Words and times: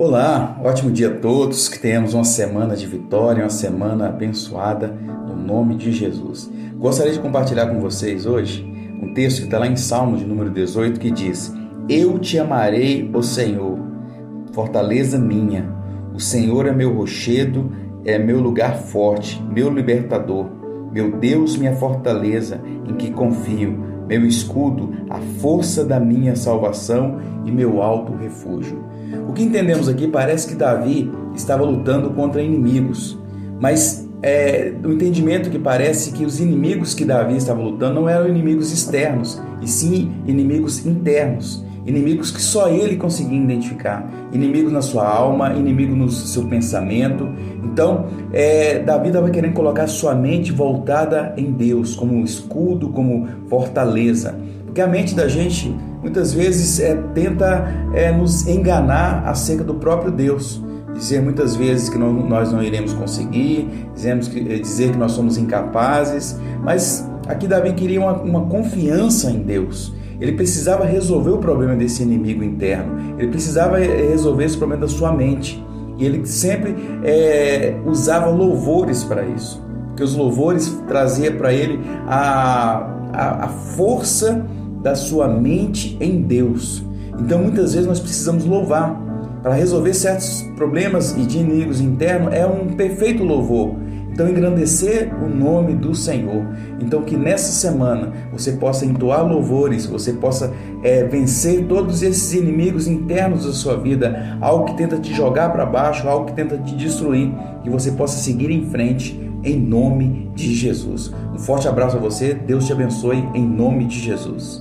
Olá, 0.00 0.58
ótimo 0.64 0.90
dia 0.90 1.10
a 1.10 1.14
todos, 1.14 1.68
que 1.68 1.78
tenhamos 1.78 2.14
uma 2.14 2.24
semana 2.24 2.74
de 2.74 2.86
vitória, 2.86 3.44
uma 3.44 3.50
semana 3.50 4.08
abençoada 4.08 4.88
no 4.88 5.36
nome 5.36 5.76
de 5.76 5.92
Jesus. 5.92 6.50
Gostaria 6.78 7.12
de 7.12 7.18
compartilhar 7.18 7.66
com 7.66 7.78
vocês 7.80 8.24
hoje 8.24 8.64
um 9.02 9.12
texto 9.12 9.40
que 9.40 9.44
está 9.44 9.58
lá 9.58 9.66
em 9.66 9.76
Salmo 9.76 10.16
de 10.16 10.24
número 10.24 10.48
18 10.48 10.98
que 10.98 11.10
diz: 11.10 11.54
Eu 11.86 12.18
te 12.18 12.38
amarei, 12.38 13.10
o 13.12 13.22
Senhor, 13.22 13.78
fortaleza 14.54 15.18
minha. 15.18 15.70
O 16.14 16.18
Senhor 16.18 16.66
é 16.66 16.72
meu 16.72 16.94
rochedo, 16.94 17.70
é 18.02 18.18
meu 18.18 18.40
lugar 18.40 18.78
forte, 18.78 19.38
meu 19.52 19.68
libertador, 19.68 20.46
meu 20.90 21.18
Deus, 21.18 21.58
minha 21.58 21.76
fortaleza, 21.76 22.58
em 22.88 22.94
que 22.94 23.10
confio, 23.10 23.84
meu 24.18 24.28
escudo, 24.28 24.92
a 25.08 25.18
força 25.40 25.84
da 25.84 26.00
minha 26.00 26.34
salvação 26.36 27.18
e 27.44 27.50
meu 27.50 27.82
alto 27.82 28.12
refúgio. 28.14 28.84
O 29.28 29.32
que 29.32 29.42
entendemos 29.42 29.88
aqui 29.88 30.06
parece 30.06 30.48
que 30.48 30.54
Davi 30.54 31.10
estava 31.34 31.64
lutando 31.64 32.10
contra 32.10 32.42
inimigos, 32.42 33.18
mas 33.60 34.08
é, 34.22 34.72
o 34.84 34.92
entendimento 34.92 35.50
que 35.50 35.58
parece 35.58 36.12
que 36.12 36.24
os 36.24 36.40
inimigos 36.40 36.94
que 36.94 37.04
Davi 37.04 37.36
estava 37.36 37.60
lutando 37.60 37.94
não 37.94 38.08
eram 38.08 38.28
inimigos 38.28 38.72
externos, 38.72 39.40
e 39.62 39.68
sim 39.68 40.12
inimigos 40.26 40.84
internos, 40.84 41.64
inimigos 41.86 42.30
que 42.30 42.40
só 42.40 42.68
ele 42.68 42.96
conseguia 42.96 43.38
identificar, 43.38 44.08
inimigos 44.32 44.72
na 44.72 44.82
sua 44.82 45.08
alma, 45.08 45.54
inimigo 45.54 45.94
no 45.94 46.10
seu 46.10 46.44
pensamento. 46.46 47.28
Então, 47.64 48.06
é, 48.32 48.80
Davi 48.80 49.08
estava 49.08 49.30
querendo 49.30 49.54
colocar 49.54 49.86
sua 49.86 50.14
mente 50.14 50.52
voltada 50.52 51.34
em 51.36 51.50
Deus, 51.52 51.94
como 51.94 52.24
escudo, 52.24 52.88
como 52.90 53.26
fortaleza, 53.48 54.38
porque 54.64 54.80
a 54.80 54.86
mente 54.86 55.14
da 55.14 55.28
gente 55.28 55.74
muitas 56.00 56.32
vezes 56.32 56.80
é, 56.80 56.94
tenta 57.14 57.68
é, 57.94 58.12
nos 58.12 58.46
enganar 58.46 59.24
acerca 59.26 59.64
do 59.64 59.74
próprio 59.74 60.10
Deus. 60.10 60.62
Dizer 60.94 61.22
muitas 61.22 61.56
vezes 61.56 61.88
que 61.88 61.96
não, 61.96 62.12
nós 62.12 62.52
não 62.52 62.62
iremos 62.62 62.92
conseguir, 62.92 63.68
dizemos 63.94 64.28
que, 64.28 64.40
é, 64.40 64.58
dizer 64.58 64.92
que 64.92 64.98
nós 64.98 65.12
somos 65.12 65.38
incapazes, 65.38 66.38
mas 66.62 67.08
aqui 67.26 67.46
Davi 67.46 67.72
queria 67.72 68.00
uma, 68.00 68.12
uma 68.20 68.46
confiança 68.46 69.30
em 69.30 69.38
Deus. 69.38 69.94
Ele 70.20 70.32
precisava 70.32 70.84
resolver 70.84 71.30
o 71.30 71.38
problema 71.38 71.74
desse 71.74 72.02
inimigo 72.02 72.44
interno, 72.44 73.16
ele 73.18 73.28
precisava 73.28 73.80
é, 73.80 74.08
resolver 74.10 74.44
esse 74.44 74.56
problema 74.56 74.82
da 74.82 74.88
sua 74.88 75.12
mente. 75.12 75.64
E 75.98 76.04
ele 76.04 76.24
sempre 76.26 76.74
é, 77.04 77.76
usava 77.84 78.30
louvores 78.30 79.04
para 79.04 79.24
isso, 79.24 79.62
porque 79.88 80.02
os 80.02 80.14
louvores 80.14 80.68
traziam 80.88 81.34
para 81.36 81.52
ele 81.52 81.78
a, 82.06 82.86
a, 83.12 83.44
a 83.44 83.48
força 83.48 84.46
da 84.82 84.94
sua 84.94 85.28
mente 85.28 85.96
em 86.00 86.22
Deus. 86.22 86.82
Então 87.18 87.38
muitas 87.42 87.74
vezes 87.74 87.86
nós 87.86 88.00
precisamos 88.00 88.44
louvar. 88.44 89.08
Para 89.42 89.54
resolver 89.54 89.94
certos 89.94 90.42
problemas 90.54 91.16
e 91.16 91.24
de 91.24 91.38
inimigos 91.38 91.80
internos 91.80 92.32
é 92.34 92.46
um 92.46 92.74
perfeito 92.74 93.24
louvor. 93.24 93.74
Então, 94.20 94.28
engrandecer 94.28 95.10
o 95.14 95.26
nome 95.30 95.72
do 95.72 95.94
Senhor. 95.94 96.44
Então, 96.78 97.00
que 97.00 97.16
nessa 97.16 97.52
semana 97.52 98.12
você 98.30 98.52
possa 98.52 98.84
entoar 98.84 99.26
louvores, 99.26 99.86
você 99.86 100.12
possa 100.12 100.52
é, 100.82 101.04
vencer 101.04 101.64
todos 101.64 102.02
esses 102.02 102.34
inimigos 102.34 102.86
internos 102.86 103.46
da 103.46 103.52
sua 103.52 103.78
vida, 103.78 104.36
algo 104.38 104.66
que 104.66 104.76
tenta 104.76 104.98
te 104.98 105.14
jogar 105.14 105.50
para 105.50 105.64
baixo, 105.64 106.06
algo 106.06 106.26
que 106.26 106.34
tenta 106.34 106.58
te 106.58 106.76
destruir, 106.76 107.32
que 107.62 107.70
você 107.70 107.92
possa 107.92 108.18
seguir 108.18 108.50
em 108.50 108.66
frente 108.66 109.18
em 109.42 109.58
nome 109.58 110.30
de 110.34 110.54
Jesus. 110.54 111.10
Um 111.32 111.38
forte 111.38 111.66
abraço 111.66 111.96
a 111.96 112.00
você, 112.00 112.34
Deus 112.34 112.66
te 112.66 112.74
abençoe 112.74 113.26
em 113.34 113.46
nome 113.46 113.86
de 113.86 113.98
Jesus. 114.00 114.60